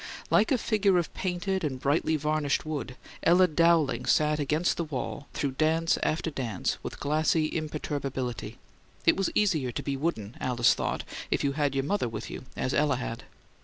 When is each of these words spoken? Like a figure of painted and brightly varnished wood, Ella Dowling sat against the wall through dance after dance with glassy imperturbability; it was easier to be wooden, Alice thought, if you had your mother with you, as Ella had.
Like 0.31 0.51
a 0.51 0.57
figure 0.57 0.97
of 0.97 1.13
painted 1.13 1.63
and 1.63 1.79
brightly 1.79 2.15
varnished 2.15 2.65
wood, 2.65 2.95
Ella 3.21 3.47
Dowling 3.47 4.07
sat 4.07 4.39
against 4.39 4.75
the 4.77 4.83
wall 4.83 5.27
through 5.35 5.51
dance 5.51 5.99
after 6.01 6.31
dance 6.31 6.79
with 6.81 6.99
glassy 6.99 7.55
imperturbability; 7.55 8.57
it 9.05 9.15
was 9.15 9.29
easier 9.35 9.71
to 9.71 9.83
be 9.83 9.95
wooden, 9.95 10.37
Alice 10.39 10.73
thought, 10.73 11.03
if 11.29 11.43
you 11.43 11.51
had 11.51 11.75
your 11.75 11.83
mother 11.83 12.09
with 12.09 12.31
you, 12.31 12.45
as 12.57 12.73
Ella 12.73 12.95
had. 12.95 13.25